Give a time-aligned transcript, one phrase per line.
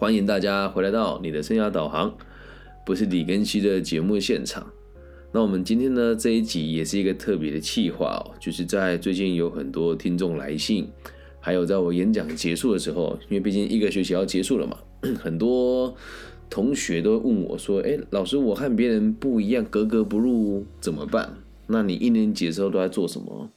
[0.00, 2.16] 欢迎大家回来到你的生涯导航，
[2.86, 4.66] 不是李根熙的节目现场。
[5.30, 10.88] 那我们今天呢这一集也是一个特别的企划哦，就是在最近有很多听众来信，
[11.38, 14.78] 还有在我演讲结束的时候，因为毕竟一个学期要结束了嘛，
[15.20, 15.94] 很多
[16.48, 21.30] 同学都问我说：“哎，老师，我和别人不一样，格格不入怎么办？
[21.66, 23.50] 那你一年级的时候都在做什么？”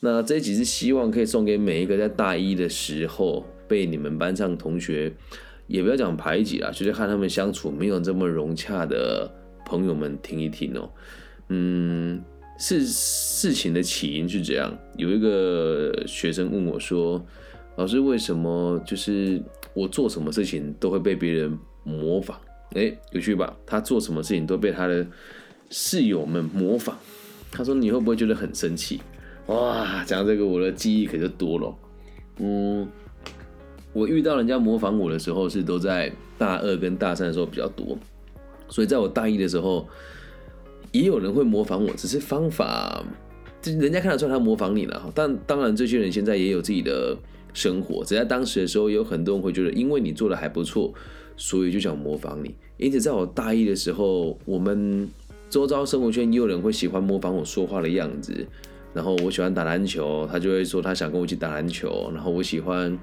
[0.00, 5.14] 那这一集是希望可以送给每一个在大一的时候被你们班上同学，
[5.68, 9.30] 也不要讲排挤啦，就是和他们相处没有这么融洽的。
[9.66, 10.88] 朋友们听一听哦，
[11.50, 12.24] 嗯，
[12.58, 17.22] 是事情的起因是这样，有一个学生问我说
[17.76, 19.38] ：“老师，为什么就是
[19.74, 22.40] 我做什么事情都会被别人模仿？”
[22.76, 23.54] 哎，有趣吧？
[23.66, 25.06] 他做什么事情都被他的
[25.68, 26.96] 室友们模仿。
[27.52, 29.02] 他说：“你会不会觉得很生气？”
[29.48, 31.74] 哇，讲这个我的记忆可就多了。
[32.38, 32.88] 嗯，
[33.92, 37.98] 我遇到人家模仿我的时候是都在大二跟大三的时候比较多。
[38.68, 39.88] 所以在我大一的时候，
[40.92, 43.02] 也有人会模仿我，只是方法，
[43.62, 45.10] 这人家看得出来他模仿你了。
[45.14, 47.16] 但当然，这些人现在也有自己的
[47.54, 48.04] 生活。
[48.04, 50.92] 只在当时的时候，有很多人会觉得，因为你做的还不错，
[51.36, 52.54] 所以就想模仿你。
[52.76, 55.08] 因此，在我大一的时候，我们
[55.48, 58.46] 周遭生活圈也有人会喜欢模仿我说话的样子。
[58.92, 62.10] 然后我喜欢打篮球，他就会说他想跟我一起打篮球。
[62.14, 62.98] 然后我喜欢。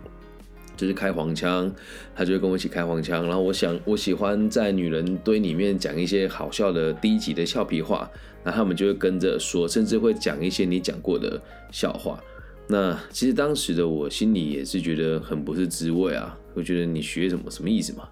[0.75, 1.71] 就是开黄腔，
[2.15, 3.25] 他就会跟我一起开黄腔。
[3.25, 8.09] 然后我想，我喜欢在女人堆里面讲一些好笑的低级的俏皮话，
[8.43, 12.19] 那他们就会跟着说，甚至会讲一些你讲过的笑话。
[12.67, 18.07] 那其实当时的我心里也是觉得很不是滋味啊，我觉得你学什么什么意思嘛？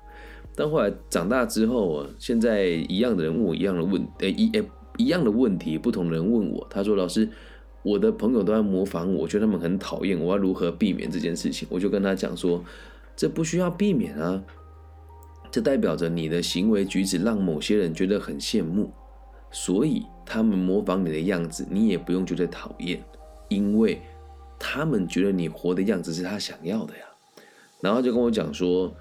[0.56, 4.64] 但后来长大之后，现在一样的人问我一样的问，诶一诶
[4.98, 7.30] 一样的问题，不同的人问我，他说老师。
[7.84, 10.20] 我的朋友都在模仿我，我觉得他们很讨厌。
[10.20, 11.68] 我要如何避免这件事情？
[11.70, 12.64] 我就跟他讲说，
[13.16, 14.42] 这不需要避免啊，
[15.52, 18.90] 这代表着你的行为举止让某些人觉得很羡慕，
[19.52, 23.04] 所以他们模仿你的样子，你也不用觉得讨厌，
[23.50, 24.02] 因为
[24.58, 27.04] 他们觉得你活的样子是他想要的呀。
[27.82, 28.96] 然后就跟我讲说，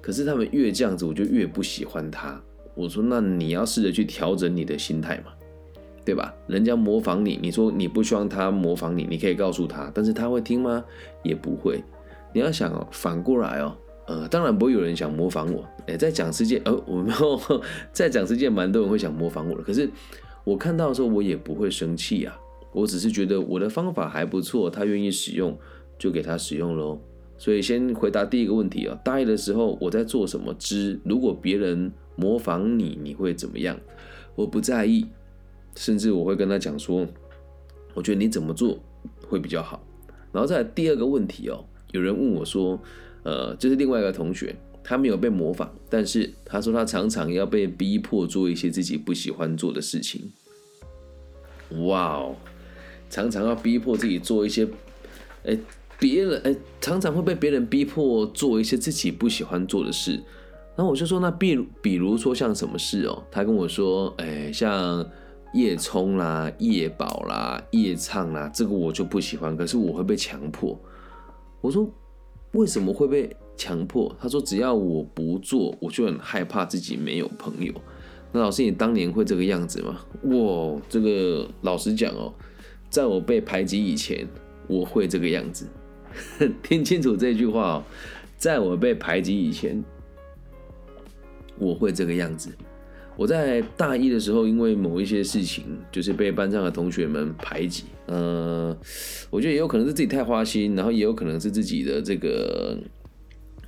[0.00, 2.40] 可是他们越这样子，我就越不喜欢他。
[2.76, 5.32] 我说，那你要试着去调整你的心态嘛。
[6.08, 6.34] 对吧？
[6.46, 10.82] 人家模仿你，你说你不希望他模仿你，你可以告诉他，但是他会听吗？
[11.22, 11.84] 也不会。
[12.32, 13.76] 你要想哦，反过来哦，
[14.06, 15.62] 呃，当然不会有人想模仿我。
[15.86, 19.62] 哎，在讲世界，呃，我没有 在讲世界，蛮多人会想模仿我的。
[19.62, 19.90] 可是
[20.44, 22.40] 我看到的时候，我也不会生气啊。
[22.72, 25.54] 我只是觉得我的方法还不错，他愿意使用，
[25.98, 26.98] 就给他使用喽。
[27.36, 30.54] 所以先回答第一个问题啊，大一的时候我在做什么？
[30.54, 33.78] 之如果别人模仿你，你会怎么样？
[34.34, 35.06] 我不在意。
[35.78, 37.06] 甚至我会跟他讲说，
[37.94, 38.76] 我觉得你怎么做
[39.28, 39.80] 会比较好。
[40.32, 42.78] 然后再第二个问题哦，有人问我说，
[43.22, 50.32] 呃，这是另外一个同学，他没有被模仿，但是他说他常常要被逼迫做一些自己不喜欢做的事情。
[51.86, 52.34] 哇哦，
[53.08, 54.66] 常常要逼迫自己做一些，
[55.44, 55.56] 哎，
[55.98, 60.20] 别人哎，常常会被别人逼迫做一些自己不喜欢做的事。
[60.76, 63.22] 然后我就说，那比如比如说像什么事哦？
[63.30, 65.08] 他跟我说，哎，像。
[65.52, 69.56] 夜冲啦，夜宝啦，夜唱啦，这个我就不喜欢。
[69.56, 70.78] 可是我会被强迫。
[71.60, 71.88] 我说
[72.52, 74.14] 为什么会被强迫？
[74.20, 77.72] 他说只要我不做，我就很害怕自己没有朋友。
[78.30, 80.00] 那老师，你当年会这个样子吗？
[80.24, 82.32] 哇，这个老实讲哦，
[82.90, 84.28] 在我被排挤以前，
[84.66, 85.66] 我会这个样子。
[86.62, 87.84] 听清楚这句话哦，
[88.36, 89.82] 在我被排挤以前，
[91.58, 92.50] 我会这个样子。
[93.18, 97.82] 我在大一的时候，因为某一些事情，就是被班上的同学们排挤。
[98.06, 98.74] 呃，
[99.28, 102.78] 我觉得也有可能是自己太花心，然后也有可能是自己的这个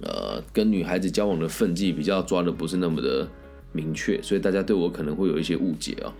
[0.02, 3.28] 呃跟女孩子交往的分际比较抓的不是那么的
[3.72, 6.14] 明确，所以大家对我可能会有一些误解啊。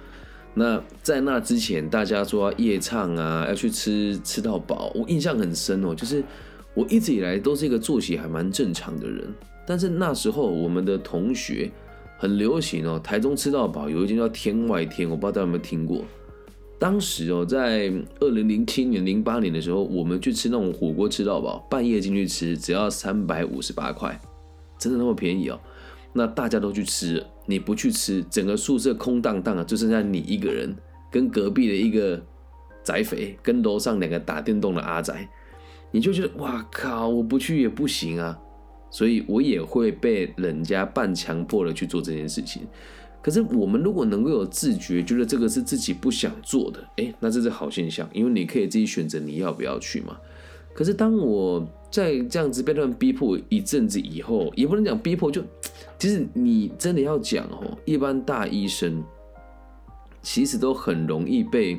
[0.52, 5.94] 那在那之前，大家说要夜唱啊，要去吃吃到饱，我印象很深哦。
[5.94, 6.20] 就是
[6.74, 9.32] 我一直以来都是一个作息还蛮正常的人，
[9.64, 11.70] 但是那时候我们的同学。
[12.20, 16.04] 很流行哦，台中吃到饱有一间叫天外天，我不知道大家有没有听过。
[16.78, 17.90] 当时哦，在
[18.20, 24.20] 二零零七年、零八年的时候，我们去吃那种火锅吃到饱，半夜进去吃，只要三百五十八块，
[24.78, 25.58] 真的那么便宜哦？
[26.12, 30.76] 那大家都去吃，你不去吃，整个宿舍空荡荡的，就剩下你一个人，
[31.10, 32.22] 跟隔壁的一个
[32.84, 35.26] 宅肥，跟楼上两个打电动的阿宅，
[35.90, 38.38] 你就觉得哇靠，我不去也不行啊。
[38.90, 42.62] 所以我也会被人家半强迫的去做这件事情。
[43.22, 50.18] 可是我们如果能够有自觉，觉得这个是自己不想做的，哎，那这是好现象，因为你可以自己选择你要不要去嘛。
[50.72, 55.42] 可是当我在这样子被他们逼迫一阵子以后，也不能讲逼迫，就
[55.98, 59.04] 其实你真的要讲哦，一般大医生
[60.22, 61.78] 其实都很容易被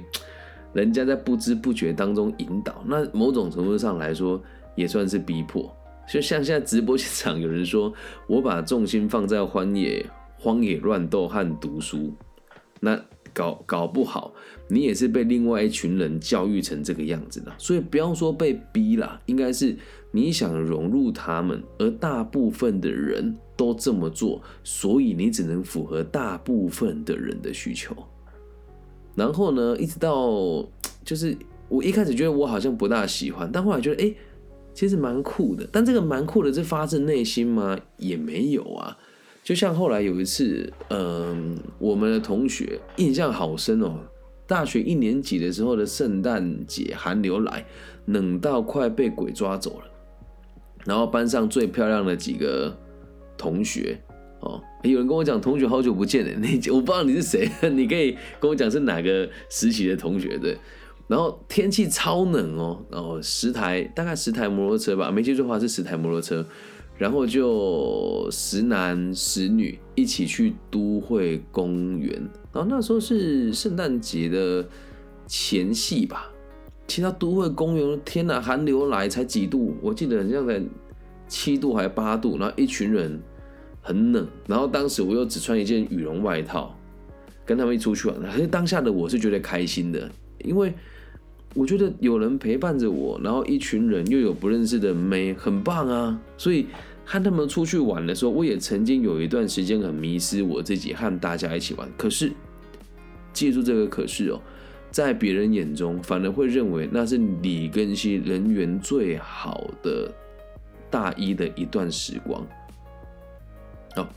[0.73, 4.39] 人家在不知不觉当中引导，那某种程度上来说
[4.75, 5.75] 也算是逼迫。
[6.11, 7.93] 就像现在直播现场有人说，
[8.27, 10.05] 我把重心放在荒野、
[10.37, 12.13] 荒野乱斗和读书，
[12.81, 13.01] 那
[13.33, 14.33] 搞搞不好
[14.67, 17.53] 你也是被另外一群人教育成这个样子的。
[17.57, 19.73] 所以不要说被逼了，应该是
[20.11, 27.95] 你想融入他们，而大部分的人都这么做，所以你只能符合大部分的人的需求。
[29.15, 30.29] 然后呢，一直到
[31.05, 31.37] 就是
[31.69, 34.13] 我一开始觉得我好像不大喜欢，但后来觉得哎。
[34.73, 37.77] 其实蛮酷的，但这个蛮酷的是发自内心吗？
[37.97, 38.97] 也没有啊。
[39.43, 43.99] 就像后来有一次，嗯，我们的同学印象好深哦。
[44.47, 47.65] 大学一年级的时候的圣诞节，寒流来，
[48.05, 49.85] 冷到快被鬼抓走了。
[50.85, 52.75] 然后班上最漂亮的几个
[53.37, 53.99] 同学，
[54.41, 60.57] 哦，有人跟我讲同学好久不见了，你我不知道你是谁，你可以跟我讲是哪个时期的同学对。
[61.07, 66.45] 然后天气超冷哦，然后十台大概十台摩托车吧，没记错的话是十台摩托车，
[66.97, 72.13] 然后就十男十女一起去都会公园，
[72.53, 74.65] 然后那时候是圣诞节的
[75.27, 76.31] 前戏吧，
[76.87, 80.61] 骑到都会公园，天哪，寒流来才几度，我记得好像在
[81.27, 83.21] 七度还是八度，然后一群人
[83.81, 86.77] 很冷，然后当时我又只穿一件羽绒外套，
[87.45, 90.09] 跟他们一出去玩，可是当下的我是觉得开心的，
[90.45, 90.73] 因为。
[91.53, 96.17] 我觉得有人陪伴着我，然后一群人又有不认识的妹，很棒啊！
[96.37, 96.67] 所以
[97.03, 101.85] 和他们出去玩的时候，我也曾经有一段时间很迷失我自己，和大家一起玩。
[101.97, 102.31] 可是，
[103.33, 104.39] 记住这个“可是”哦，
[104.91, 110.09] 在别人眼中，反而会认为那是李根熙人缘最好的
[110.89, 112.47] 大一的一段时光。
[113.97, 114.07] 哦。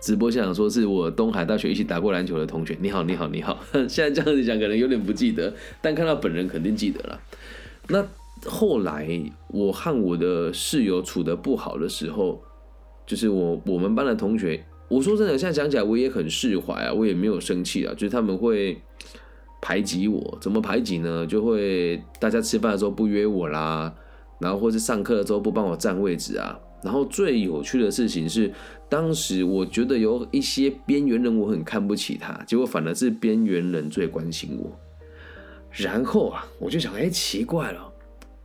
[0.00, 3.58] 直播现场说是我东海大学一起打过篮球的同学，你好，你好，你好。
[3.88, 5.52] 现在这样子讲可能有点不记得，
[5.82, 7.20] 但看到本人肯定记得了。
[7.88, 8.06] 那
[8.48, 9.08] 后来
[9.48, 12.40] 我和我的室友处得不好的时候，
[13.06, 18.80] 就是我我们班的同学，我说真的，现在想起来我也很释怀啊，我也没有生气啊，就是他们会
[19.60, 21.26] 排挤我，怎么排挤呢？
[21.26, 23.92] 就会大家吃饭的时候不约我啦，
[24.38, 26.60] 然后或是上课的时候不帮我占位置啊。
[26.82, 28.52] 然后最有趣的事情是，
[28.88, 34.78] 当时我觉得有一些边缘人，我很看不起他，结果反而是边缘人最关心我。
[35.70, 37.92] 然后啊，我就想，哎，奇怪了，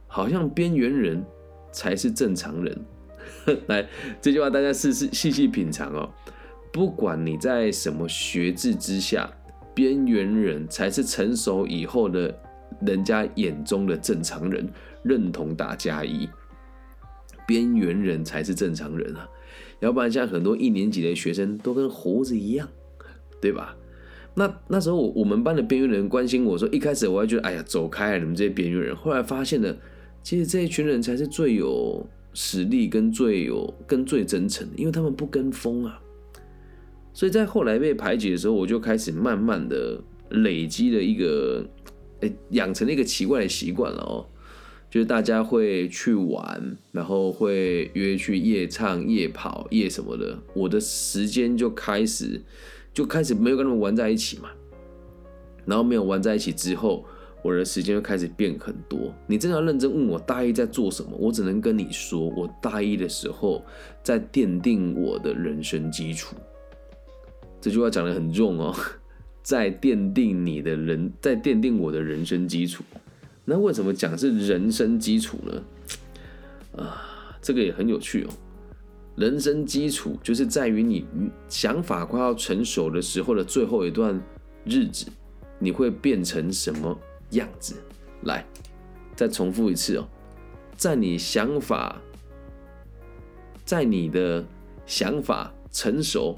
[0.08, 1.24] 好像边缘人
[1.72, 2.86] 才是正常人。
[3.68, 3.88] 来，
[4.22, 6.10] 这句话大家试试细细品尝哦。
[6.72, 9.32] 不管你在什么学制之下，
[9.74, 12.36] 边缘人才是成熟以后的
[12.82, 14.68] 人家眼中的正常人，
[15.04, 16.28] 认同打加一。
[17.48, 19.28] 边缘人才是正常人啊，
[19.80, 22.68] 要不然像很多一年级的学生都跟猴子一样，
[23.42, 23.76] 对吧？
[24.36, 28.96] 那那时候我我们班的边缘人关心我说，一开始我还觉得哎呀走开啊，你们这些边缘人。
[28.96, 29.78] 后来发现了，
[30.24, 32.04] 其实这一群人才是最有
[32.34, 36.02] 实力跟最有跟最真诚的，因为他们不跟风啊。
[37.14, 40.02] 所以在后来被排挤的时候，我就开始慢慢的
[40.32, 41.64] 累积了一个，
[42.22, 44.26] 哎，养成了一个奇怪的习惯了哦。
[44.94, 50.38] 就是大家会去玩，然后会约去夜唱、夜跑、夜什么的。
[50.54, 52.40] 我的时间就开始
[52.94, 54.52] 就开始没有跟他们玩在一起嘛。
[55.66, 57.04] 然后没有玩在一起之后，
[57.42, 59.12] 我的时间就开始变很多。
[59.26, 63.66] 你真的要认真问我大一在做什么，我只能跟你说，我大一的时候
[64.04, 66.36] 在奠定我的人生基础。
[67.60, 68.76] 这句话讲的很重哦，
[69.42, 72.84] 在奠定你的人，在奠定我的人生基础。
[73.46, 75.64] 那为什么讲是人生基础呢？
[76.78, 78.30] 啊，这个也很有趣哦。
[79.16, 81.06] 人生基础就是在于你
[81.48, 84.20] 想法快要成熟的时候的最后一段
[84.66, 85.06] 日子，
[85.60, 86.98] 你会变成什么
[87.32, 87.76] 样子？
[88.24, 88.46] 来，
[89.16, 90.08] 再重复一次哦，
[90.76, 92.02] 在你想法，
[93.66, 94.44] 在你的
[94.86, 96.36] 想法成熟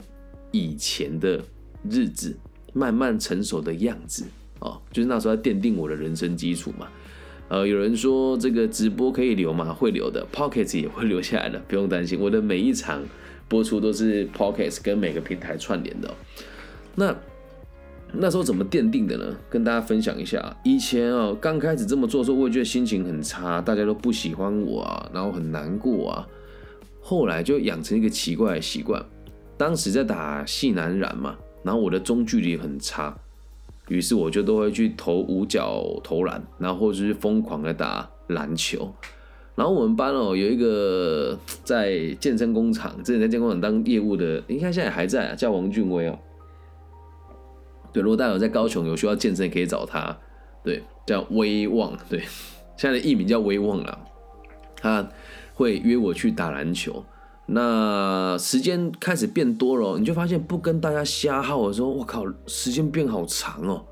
[0.51, 1.41] 以前的
[1.89, 2.35] 日子，
[2.73, 4.25] 慢慢成熟的样子。
[4.59, 6.87] 哦，就是那时候要奠定我的人生基础嘛。
[7.47, 9.71] 呃，有人说这个直播可以留吗？
[9.71, 12.19] 会留的，Pockets 也会留下来的，不用担心。
[12.19, 13.03] 我的每一场
[13.47, 16.11] 播出都是 Pockets 跟每个平台串联的。
[16.95, 17.15] 那
[18.11, 19.35] 那时候怎么奠定的呢？
[19.47, 20.57] 跟大家分享一下。
[20.63, 26.27] 以前啊，刚开始这么做的时候，我也觉得心情很差，大家都不喜欢我啊，然后很难过啊。
[27.01, 29.05] 后来就养成一个奇怪的习惯，
[29.55, 33.15] 当时在打细男染嘛，然后我的中距离很差。
[33.87, 38.93] 于是我就都会去投五角投篮，然后或者是疯狂的打篮球，
[39.55, 46.17] 然后我们班哦有一个在健身工厂，之前在健身工厂当业务的，应该现在还在啊，叫王俊威哦。
[47.93, 50.17] 对，如果大家有在高雄有需要健身，可以找他。
[50.63, 52.19] 对，叫威望，对，
[52.75, 53.99] 现在的艺名叫威望了。
[54.75, 55.07] 他
[55.53, 57.05] 会约我去打篮球，
[57.47, 63.83] 那时间开始变多了，你就发现不跟大家瞎耗的时候，我靠，时间变好长哦。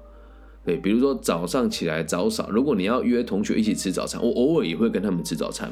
[0.66, 5.70] 对，比如说早上起来早少，如果你要约同学一起吃早餐，我偶尔也会跟他们吃早餐。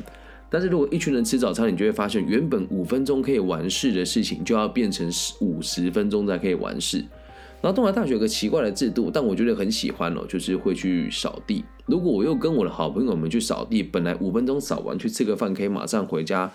[0.50, 5.10] 但是如果一群人吃早餐，你就会发现，原本五分钟可以完事的事情，就要变成
[5.40, 7.06] 五十分钟才可以完事。
[7.62, 11.64] 然后东华大学有个奇怪的制度，但我觉得很喜欢哦，就是会去扫地。
[11.86, 16.52] 如果我又跟我的好朋友们去扫地，本来五分钟扫完去吃个饭，可以马上回家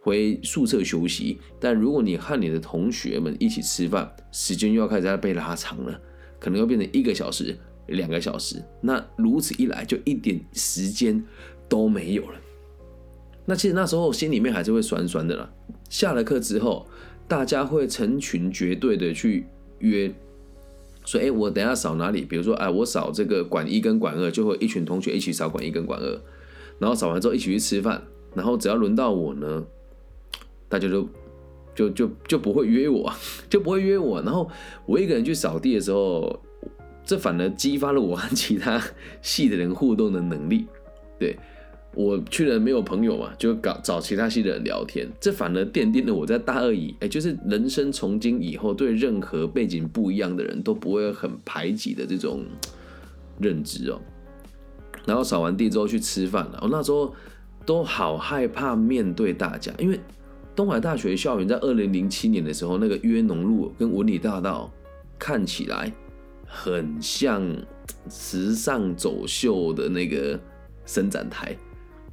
[0.00, 1.38] 回宿舍休息。
[1.60, 6.00] 但如果你和你的同学们一起吃饭，时间又要开始在被拉长了，
[6.38, 7.56] 可能要变成一个小时。
[7.86, 11.20] 两个小时，那如此一来就一点时间
[11.68, 12.38] 都没有了。
[13.44, 15.50] 那其实那时候心里面还是会酸酸的啦。
[15.88, 16.86] 下了课之后，
[17.26, 19.44] 大家会成群结队的去
[19.80, 20.14] 约，
[21.04, 22.20] 说：“哎，我等下扫哪里？
[22.20, 26.20] 比如说，哎，我扫这个管一跟管二，就会一群同学一起扫管一跟管二，
[26.78, 28.00] 然后扫完之后一起去吃饭。
[28.36, 29.66] 然后只要轮到我呢，
[30.70, 31.06] 大家都
[31.74, 33.12] 就就就不会约我，
[33.50, 34.22] 就不会约我。
[34.22, 34.48] 然后
[34.86, 36.40] 我一个人去扫地的时候。”
[37.02, 38.80] 这反而激发了我和其他
[39.20, 40.66] 系的人互动的能力。
[41.18, 41.36] 对
[41.92, 45.08] 我去了没有朋友嘛，就搞找其他系的人聊天。
[45.18, 52.44] 这反而奠定了我在大二以，哎，就是人生从今以后对任何背景不一样的人都不会很排挤的这种
[53.40, 54.00] 认知哦。
[55.04, 57.12] 然后扫完地之后去吃饭了，我那时候
[57.66, 59.98] 都好害怕面对大家，因为
[60.60, 64.70] 东海大学校园在二零零七年的时候，那个约农路跟文理大道
[65.18, 65.90] 看起来。
[66.44, 67.42] 很像
[68.10, 70.38] 时尚走秀的那个
[70.84, 71.56] 伸展台，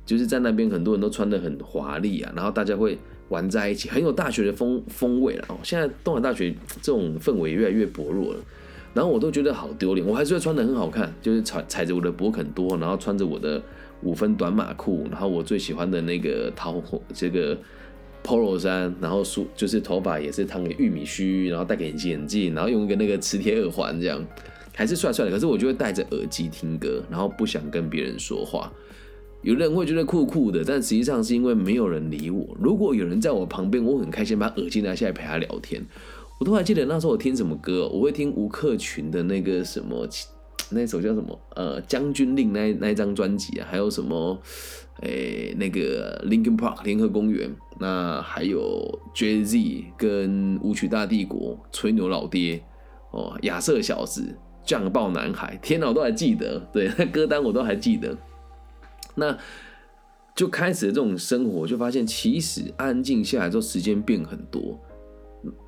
[0.06, 5.58] 就是在那边很多人都穿的很华丽啊，然后大家会玩在一起，很有大学的风风味了哦。
[5.62, 8.40] 现在东海大学这种氛围越来越薄弱了，
[8.94, 13.62] 然后我都觉得好丢脸，我还是会穿的很好看，就是踩踩着我的博肯多，然后穿着我的
[14.04, 17.58] 五分短马裤，然后我最喜欢的那个桃红这个。
[18.24, 24.24] Polo 衫，然后梳就是头发也是烫个玉米须，然后戴个隐形眼镜，然后用一个那个磁铁耳环，这样
[24.74, 25.32] 还是帅帅的。
[25.32, 28.72] 可是我就会戴着耳机听歌，然后不想跟别人说话。
[29.44, 32.46] 有的人会觉得酷酷的，但实际上是因为没有人理我。
[32.60, 35.82] 如果有人在我旁边，我很开心，把耳机拿下来陪他聊天。
[36.40, 40.08] 我都还记得那时候我听什么歌，我会听吴克群的那个什么。
[40.70, 41.40] 那首叫什么？
[41.56, 44.38] 呃，将军令那那一张专辑啊，还有什么？
[45.02, 47.50] 诶，那个 Linkin Park 联合公园，
[47.80, 52.64] 那还有 Jay Z 跟舞曲大帝国、吹牛老爹
[53.12, 58.18] 哦，亚瑟小子、酱爆男孩，天哪，我都还记得，对，那 歌单我都还记得。
[59.16, 59.38] 那
[60.36, 64.80] 就开始这种生活，就发现其实安静下来之后，时间变很多。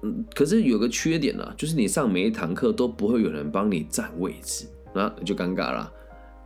[0.03, 4.65] 嗯，可是有个缺点呢，就是你上每一堂课都不会有人帮你占位置。
[4.93, 5.91] 那就尴尬了。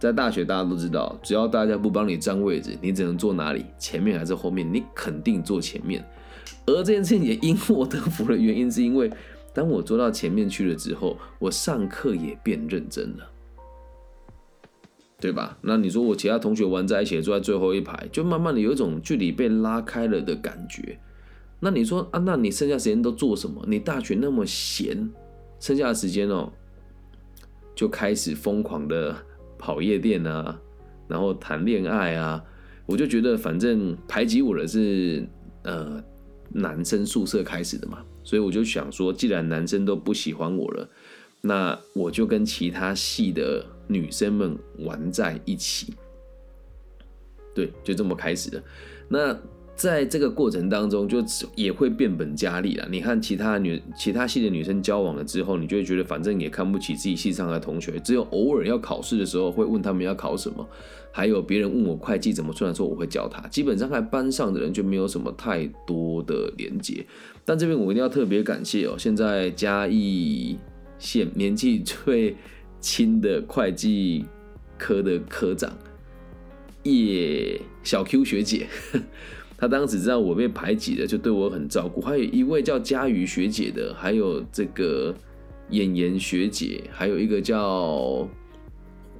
[0.04, 3.64] 在大学，大家都知道，只要大家不帮你占位置，你只能坐哪里？
[3.80, 4.70] 前面还是后面？
[4.74, 6.06] 你肯定坐前面。
[6.66, 9.10] 而这件事情也因祸得福的原因，是因为
[9.54, 13.32] 当我坐到前面去了之后，我上课也变认真了，
[15.22, 15.58] 对吧？
[15.62, 21.00] 那你说我其他同学玩在一起，坐在最后一排，就慢慢的有一种距离被拉开了的感觉。
[21.62, 23.64] 那你说啊，那你剩下时间都做什么？
[23.70, 25.10] 你大学那么闲，
[25.62, 26.52] 剩下的时间哦。
[27.74, 29.16] 就开始疯狂的
[29.64, 30.60] 跑夜店啊，
[31.08, 32.44] 然后谈恋爱啊，
[32.86, 35.26] 我就觉得反正排挤我的是
[35.64, 36.04] 呃
[36.50, 40.90] 男生宿舍开始的嘛，所以我就想说，既然男生都不喜欢我了，
[41.40, 45.94] 那我就跟其他系的女生们玩在一起，
[47.56, 48.62] 对，就这么开始的。
[49.08, 49.40] 那。
[49.76, 51.24] 在这个过程当中，就
[51.56, 52.88] 也会变本加厉了。
[52.92, 60.68] 你看其他女、其他系的女生交往了之后，你就会觉得反正也看不起自己系上的同学，只有偶尔要考试的时候会问他们要考什么。
[61.16, 63.48] 还有别人问我会计怎么算的时候，我会教他。
[63.48, 67.06] 基本上在班上的人就没有什么太多的连接。
[67.46, 70.58] 但这边我一定要特别感谢哦，现在嘉义
[70.98, 72.36] 县年纪最
[72.80, 74.26] 轻的会计
[74.78, 75.72] 科的科长
[76.84, 78.68] 叶小 Q 学姐。
[79.64, 82.02] 他当时知道我被排挤了，就对我很照顾。
[82.02, 85.16] 还有一位叫佳瑜学姐的，还有这个
[85.70, 88.28] 演员学姐，还有一个叫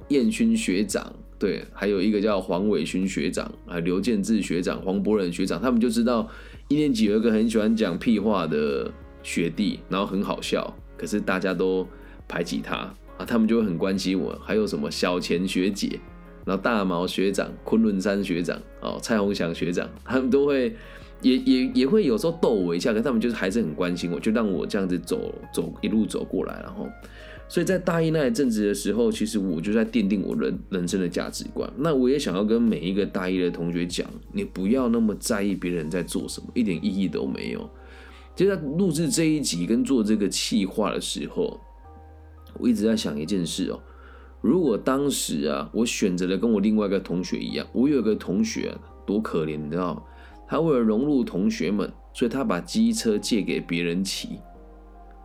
[0.08, 6.28] 燕勋学长，对，还有一个叫黄伟勋学长，啊，刘建志学长，黄博仁学长，他们就知道
[6.68, 11.88] 一年级有一个很喜欢讲屁话的学弟，然后很好笑，可是大家都
[12.28, 12.76] 排挤他
[13.16, 14.38] 啊，他们就会很关心我。
[14.44, 15.98] 还有什么小钱学姐，
[16.44, 20.74] 然后大毛学长、昆仑山学长、哦蔡宏祥学长，他们都会
[21.22, 26.88] 也也也会有时候逗我一下，可他们就是还是很关心我，就让我这样子走走一路走过来，然后。
[27.46, 31.70] 所以在大一那一阵子的时候，其实我就在奠定我人人生的价值观。
[31.76, 37.68] 那我也想要跟每一个大一的同学讲，你不要那么在意别人在做什么，一点意义都没有。
[38.34, 41.60] 就在录制这一集跟做这个企划的时候，
[42.54, 43.78] 我一直在想一件事哦。
[44.44, 50.06] 如果当时啊，我选择了跟我另外一个同学一样，我有一个同学多可怜，你知道？
[50.46, 54.38] 他为了融入同学们，所以他把机车借给别人骑。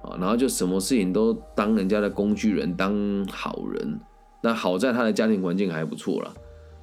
[0.03, 3.99] 啊，然后就什么事情都当人家的工具人，当好人。
[4.41, 6.33] 那好在他的家庭环境还不错了。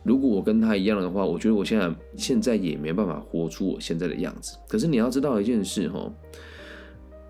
[0.05, 4.59] 如果我跟他一样的话，我觉得我现在现在也没办法活出我现在的样子。
[4.69, 6.13] 可是你要知道一件事哈，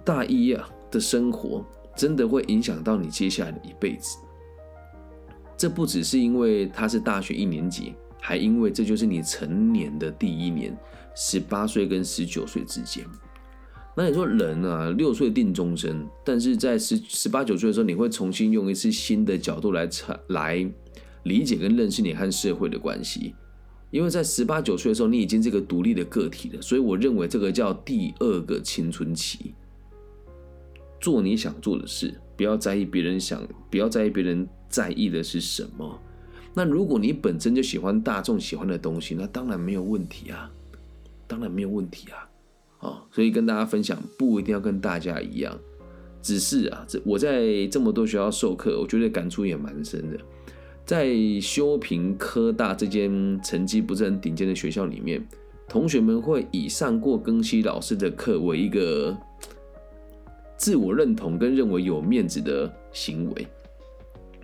[0.05, 4.19] 大一啊的生活真的会影响到你接下来的一辈子。
[5.57, 10.77] 这不只是因为他是大学一年级，还因为这就是你成年的第一年，
[11.15, 13.05] 十八岁跟十九岁之间。
[13.97, 19.89] 那你说人啊，六岁定终身，但是在十十八九岁的时候，你会重新用一次新的角度来
[20.29, 20.71] 来
[21.23, 23.35] 理解跟认识你和社会的关系，
[23.91, 29.55] 因为在十八九岁的时候，你已经是个独立的个体了，所以我认为这个叫第二个青春期，
[31.01, 36.01] 做你想做的事，不要在意别人想，不要在意别人在意的是什么。
[36.55, 40.51] 那如果你本身就喜欢大众喜欢的东西，那当然没有问题啊，
[41.27, 42.29] 当然没有问题啊。
[42.79, 45.59] 啊，所以跟大家分享，不一定要跟大家一样，
[46.21, 50.19] 只是啊，这我在这么多学校授课，我觉得感触也蛮深的。
[50.85, 55.27] 在修平科大这间成绩不是很顶尖的学校里面，
[55.69, 59.17] 同学们会以上过庚希老师的课为一个
[60.57, 63.47] 自我认同跟认为有面子的行为，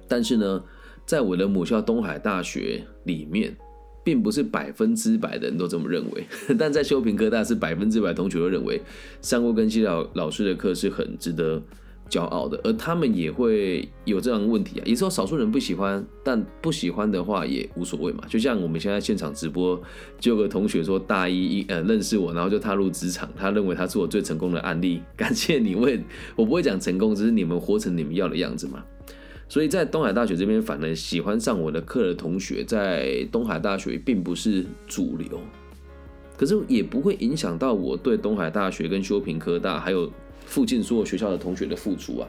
[0.06, 0.64] 但是呢，
[1.06, 3.56] 在我的母校东海大学里面。
[4.04, 6.26] 并不是百分之百的人都这么认为，
[6.58, 8.82] 但在修平科大是百分之百同学都认为
[9.20, 11.62] 上过根希老老师的课是很值得
[12.12, 18.22] 骄傲的，而他们也会有这样的问题啊，也是有少数人不喜欢，但不喜欢的话也无所谓嘛。
[18.28, 19.80] 就像我们现在现场直播，
[20.20, 25.98] 就有个同学说大一一呃认识我，然后就踏入职场，他认为他是我最成功的案例，感谢你为
[26.36, 28.84] 我不会讲成功，只是你们活成你们要的样子嘛。
[29.48, 35.40] 所以在东海大学这边，反而喜欢上我的课的同学，在东海大学并不是主流，
[36.36, 40.10] 可是也不会影响到我对东海大学跟修平科大还有
[40.52, 42.28] 附近所有学校的同学的付出啊。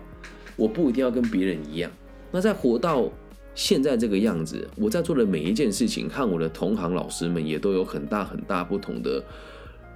[0.56, 1.92] 我不一定要跟别人一样。
[2.32, 3.12] 那在活到
[3.54, 9.22] 现在这个样子，我在做的每一件事情，和我的同行老师们也都有很大很大不同的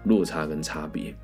[0.04, 1.16] 落差跟差别。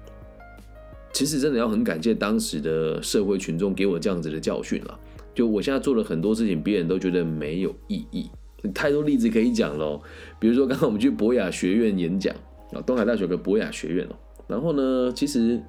[1.12, 5.00] 其实真的要很感谢当时的社会群众给我这样子的教训了。
[5.36, 8.30] 就我现在做了很多事情，别人都觉得没有意义。
[8.74, 10.02] 太多例子可以讲喽，
[10.40, 12.34] 比如说刚刚我们去博雅学院演讲
[12.72, 14.16] 啊，东海大学的博雅学院哦。
[14.48, 15.62] 然后呢，其实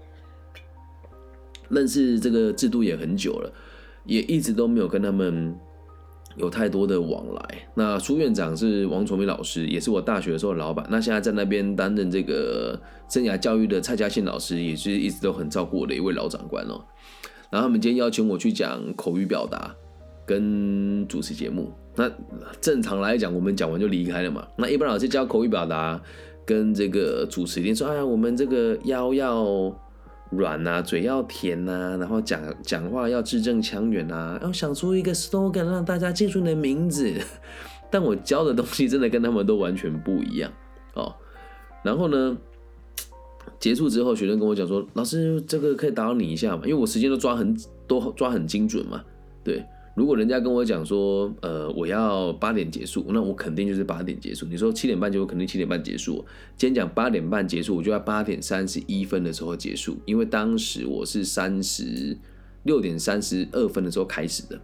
[1.68, 3.53] 认识这个制度也很久了，
[4.05, 5.55] 也一直都没有跟他们
[6.37, 7.68] 有太多的往来。
[7.74, 10.87] 那苏院长是王崇明老师，也是我大学的时候的老板。
[10.90, 16.81] 那现在在那边担任这个生涯教育的蔡嘉信老师，也是一直都很照顾我的一位老长官哦。
[17.50, 19.72] 然后他们今天邀请我去讲口语表达
[20.27, 21.72] 跟主持节目。
[21.94, 22.11] 那
[22.61, 24.44] 正常来讲，我们讲完就离开了嘛。
[24.59, 26.03] 那一般老师教口语表达
[26.44, 29.72] 跟这个主持，一定说：“哎呀，我们这个要要
[30.37, 37.12] 软呐，嘴要甜呐，然后讲讲话要字正腔圆呐，要想出一个 slogan 让大家记住你的名字。
[37.90, 40.53] ”但我教的东西真的跟他们都完全不一样
[40.94, 41.14] 哦。
[41.83, 42.37] 然后呢？
[43.61, 46.62] 结束之后，学生跟我讲说：“老师，这个可以打扰你一下吗？
[46.64, 49.03] 因为我时间都抓很都抓很精准嘛。
[49.42, 54.44] 对，如果人家跟我讲说，呃，我要八点结束，那我肯定就是八点结束。
[54.46, 56.24] 你说七点半结束，肯定七点半结束。
[56.57, 62.16] 今天讲八点半结束，我就要八点三十一分的时候结束，因为当时我是三十
[62.64, 64.61] 六点三十二分的时候开始的。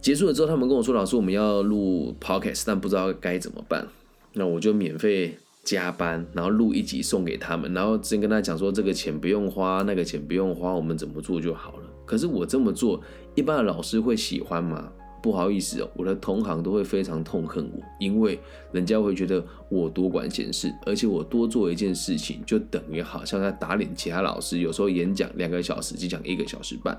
[0.00, 3.88] 结束了之后，他们跟我说：老师，我们要录 podcast，但不知道该怎么办。
[4.34, 11.82] 那我就免费。”加班，然后录一集送给他们，然后先跟他讲说这个钱不用花，那个钱不用花，我们怎么做就好了。
[12.06, 12.98] 可是我这么做，
[13.34, 14.92] 一般的老师会喜欢吗？
[15.22, 18.40] 不好意思哦，我的同行都会非常痛恨我，因为
[18.72, 24.60] 人家会觉得我多管闲事，而且我多做一件事情，就等于好像在打脸其他老师。
[24.60, 26.98] 有时候演讲两个小时，就讲一个小时半。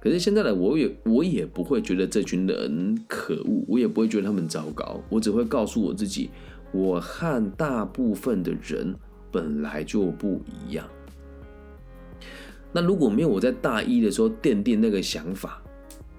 [0.00, 6.30] 可是现在的我也我也不会觉得这群人可恶，我也不会觉得他们糟糕，我只会告诉我自己。
[6.72, 8.94] 我和大部分的人
[9.32, 10.88] 本来就不一样。
[12.72, 15.62] 那如果没有我在大一的时候奠定那个想法，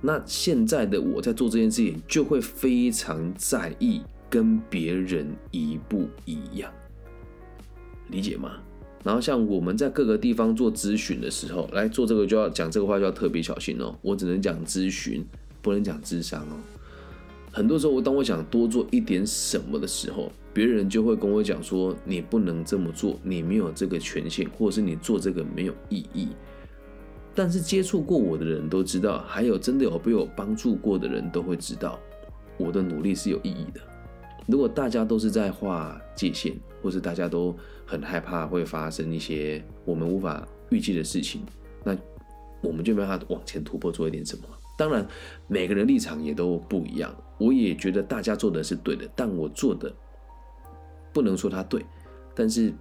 [0.02, 6.72] 那现在的我在做这件事情，就会非常在意跟别人一不一样，
[8.10, 8.54] 理解吗？
[9.04, 13.96] 然后像我们在各个地方做咨询的时候，来做这个就要讲这个话就要特别小心哦。
[14.02, 15.26] 我只能讲咨询，
[15.62, 16.60] 不能讲智商哦。
[17.52, 26.30] 很多时候，我当我想多做一点什么的时候，别人就会跟我讲说：“你不能这么做，你没有这个权限，或者是你做这个没有意义。”
[27.34, 31.98] 但是接触过我的人都知道，还有真的有被我帮助过的人都会知道，
[32.58, 33.80] 我的努力是有意义的。
[34.48, 41.42] 如果大家都是在画界限，或是大家都很害怕会发生一些我们无法预计的事情，
[41.86, 41.96] 那
[42.62, 44.44] 我们就没办法往前突破，做一点什么。
[44.78, 45.08] 当然，
[45.48, 47.16] 每个人立场也都不一样。
[47.38, 49.94] 我也觉得大家做的是对的，但我做的
[51.14, 51.86] 不能说他对，
[52.34, 52.74] 但是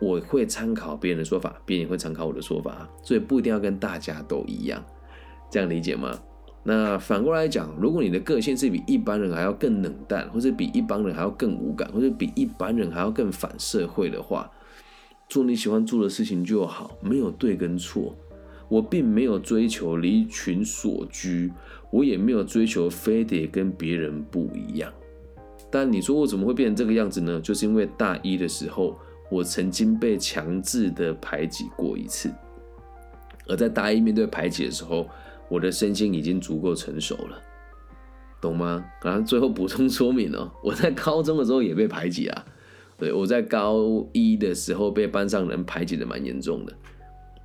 [0.00, 4.84] 我会参考别人的说法，别人也会参考我的说法，所以不一定要跟大家都一样，
[5.50, 6.18] 这样理解吗？
[6.62, 14.50] 那反过来讲，如果你的个性是比一般人还要更冷淡，或者比一般人还要更无感，或者比一般人还要更反社会的话，
[15.28, 18.14] 做你喜欢做的事情就好，没有对跟错。
[18.68, 21.50] 我并没有追求离群所居，
[21.90, 24.92] 我也没有追求非得跟别人不一样。
[25.70, 27.40] 但你说我怎么会变成这个样子呢？
[27.40, 28.98] 就是因为大一的时候，
[29.30, 32.30] 我曾经被强制的排挤过一次，
[33.46, 35.08] 而在大一面对排挤的时候。
[35.50, 37.42] 我的身心已经足够成熟了，
[38.40, 38.84] 懂吗？
[39.02, 42.44] 然后最后补充说明哦， 我在高中的时候也被排挤啊。
[42.96, 46.72] 对，我在高一的时候被班上人排挤的蛮严重的。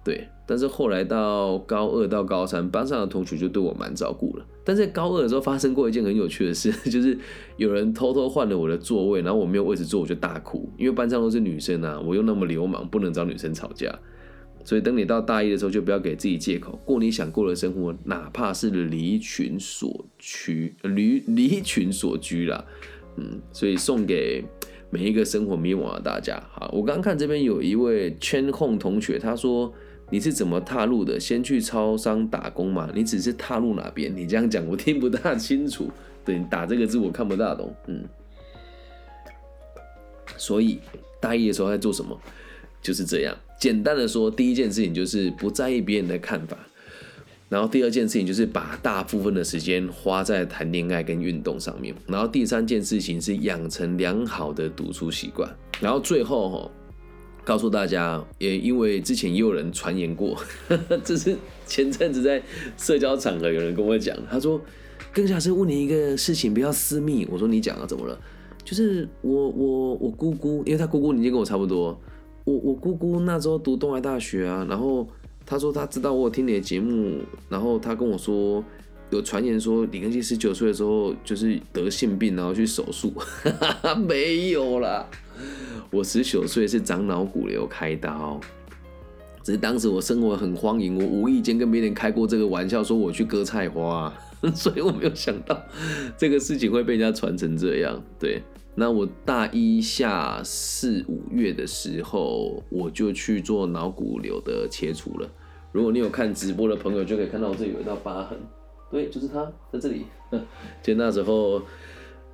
[0.05, 4.45] 对，但是后来到高二到高三，班上的同学就对我蛮照顾了。
[4.63, 7.17] 但在高二的时候发生过一件很有趣的事， 就是
[7.57, 13.97] 有人偷偷换了我的座位，然后我没有位置坐，我就大哭，因为班上都是女生啊，我又那么流氓，不能找女生吵架。
[14.63, 22.65] 所以等你到大一的时候，就不要给自己借口，过你想过的生活，哪怕是离群所居，离离群所居啦。
[23.17, 24.43] 嗯，所以送给
[24.89, 26.41] 每一个生活迷惘的大家。
[26.51, 29.71] 好，我刚刚看这边有一位圈控同学，他说
[30.09, 31.19] 你是怎么踏入的？
[31.19, 32.89] 先去超商打工嘛？
[32.93, 34.15] 你只是踏入哪边？
[34.15, 35.89] 你这样讲我听不大清楚。
[36.23, 37.75] 对你，打这个字我看不大懂。
[37.87, 38.03] 嗯，
[40.37, 40.79] 所以
[41.19, 42.19] 大一的时候在做什么？
[42.81, 46.55] 就是这样，简单的说，第一件事情就是不在意别人的看法，
[47.49, 55.49] 然后第二件事情就是把大部分的时间花在谈恋爱跟运动上面，然后第三件事情是养成良好的读书习惯，
[55.81, 56.71] 然后最后哈，
[57.45, 60.35] 告诉大家，也因为之前也有人传言过，
[61.05, 62.41] 这是前阵子在
[62.75, 64.59] 社交场合有人跟我讲，他说，
[65.13, 68.19] 更小是问你一个事情，比较私密，我说你讲啊，怎么了？
[68.63, 71.95] 就是我我我姑姑，因为他姑姑年纪跟我差不多。
[72.45, 75.07] 我我姑姑那时候读东海大学啊，然后
[75.45, 78.63] 他说他知道我有听你的节目，然后他跟我说
[79.11, 83.13] 有传言说李根熙十九岁的时候就是得性病，然后去手术，
[84.07, 85.07] 没有啦，
[85.95, 88.37] 我十九岁是长脑骨瘤开刀，
[89.41, 94.13] 只是当时我生活很荒淫，我无意间跟别人开过这个玩笑，说我去割菜花，
[94.53, 95.57] 所以我没有想到
[96.17, 98.41] 这个事情会被人家传成这样，对。
[98.77, 105.29] 那我大一下四五月的时候，我就去做脑骨瘤的切除了。
[105.71, 108.37] 如果你有看直播的朋友，就可以看到我这里有一道疤痕，
[108.91, 110.07] 对，就是它在这里。
[110.83, 111.61] 就那时候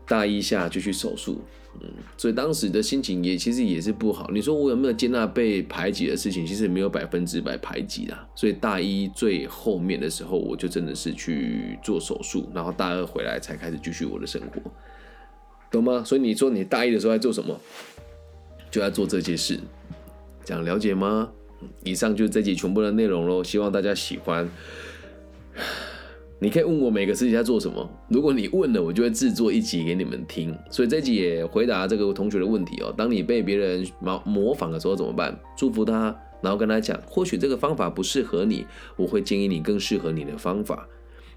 [0.07, 1.41] 大一下就去手术，
[1.79, 4.29] 嗯，所以当时的心情也其实也是不好。
[4.33, 6.45] 你说我有没有接纳被排挤的事情？
[6.45, 8.27] 其实没有百分之百排挤啦。
[8.35, 14.61] 所以大一最后面的时候，我就真的是去做手术，然后大二回来才开始继续我的生活。
[15.71, 16.03] 懂吗？
[16.03, 17.57] 所以你说你大一的时候在做什么？
[18.69, 19.59] 就在做这件事，
[20.43, 21.31] 这样了解吗？
[21.83, 24.49] 以上就是这集全部的内容喽，希望大家喜欢。
[26.43, 30.57] 你可以问我每个事情在做什么，如果你问了，我就会制作一集给你们听。
[30.71, 32.91] 所以这集也回答这个同学的问题哦。
[32.97, 35.39] 当你被别人模模仿的时候怎么办？
[35.55, 36.05] 祝福他，
[36.41, 40.87] 然后跟他讲，或许这个方法不适合你，我会建议你更适合你的方法。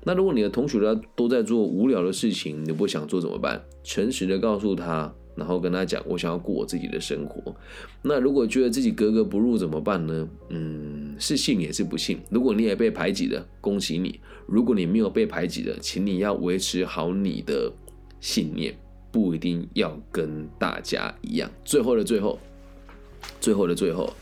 [0.04, 3.62] 那如果你的同学呢都在做无聊的事情，你不想做怎么办？
[3.82, 7.54] 诚实的告诉他，然后跟他讲，我想要过我自己的生活。
[8.02, 10.28] 那如果觉得自己格格不入怎么办呢？
[10.50, 12.18] 嗯，是信也是不信。
[12.30, 17.72] 如果你也被排挤了，恭喜你；如果你没有被排挤的，请你要维持好你的
[18.20, 18.74] 信念，
[19.10, 21.50] 不一定要跟大家一样。
[21.64, 22.38] 最后的最后，
[23.40, 24.12] 最后的最后，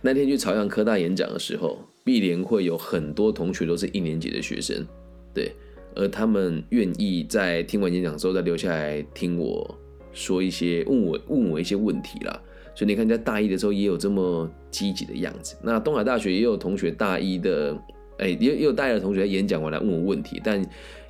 [0.00, 1.78] 那天去朝阳科大演讲的时候。
[2.04, 4.84] 必联会有很多同学都是一年级的学生，
[5.32, 5.52] 对，
[5.94, 9.78] 而他们愿意在听完演讲之后再留下来听我
[10.12, 12.40] 说一些问我问我一些问题啦。
[12.74, 15.54] 所以你看，在大一的时候也有这么积极的样子。
[15.62, 17.78] 那东海大学也有同学大一的，
[18.16, 20.58] 哎，也也有大一的同学在演讲完来问我问题，但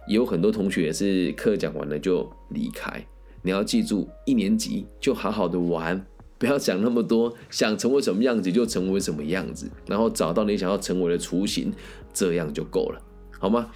[0.08, 3.00] 也有很多同学也是课讲完了就离开。
[3.42, 6.04] 你要记住，一年级就好好的玩，
[6.36, 11.72] 不要想那么多，想成为什么样子就成为什么样子，然后找到你想要成为的雏形，
[12.12, 13.00] 这样就够了，
[13.38, 13.70] 好吗？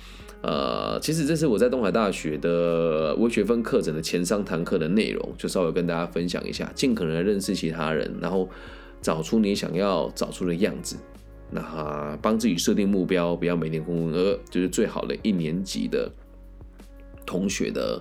[0.46, 8.48] 呃，其实这是我在东海大学的微学分课程的前三堂课的内容，就稍微跟大家分享一下，尽可能认识其他人，然后
[9.02, 10.96] 找出你想要找出的样子，
[11.50, 16.08] 那帮自己设定目标，不要每年浑浑噩噩，就是最好的一年级的
[17.26, 18.00] 同学的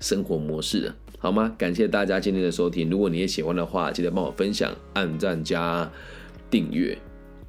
[0.00, 0.90] 生活模式。
[1.18, 1.54] 好吗？
[1.58, 2.88] 感谢大家今天的收听。
[2.88, 5.92] 如果你也喜欢的话，记得帮我分享、按赞加
[6.50, 6.96] 订阅。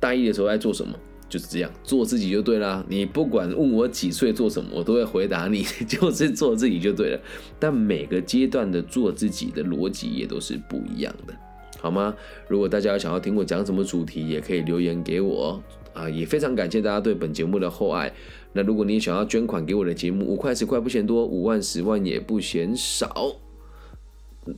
[0.02, 0.94] 大一的时候爱做什么？
[1.34, 2.86] 就是这样，做自己就对啦。
[2.88, 7.20] 你不管问我几岁做什么，我都会回答你， 就是做自己就对了。
[7.58, 11.34] 但每个阶段的做自己的逻辑也都是不一样的，
[11.80, 12.16] 好吗？
[12.48, 15.60] 如果大家想要听我讲什么主题，也可以留言给我
[15.96, 16.08] 啊。
[16.08, 18.14] 也非常感谢大家对本节目的厚爱。
[18.52, 23.38] 那如果你想要捐款给我的节目，五块十块不嫌多，五万十万也不嫌少。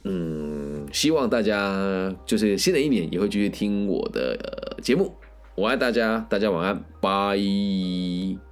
[0.04, 5.14] 嗯，希望大家就是新的一年也会继续听我的节目。
[5.56, 8.45] 我爱大家大家晚安拜。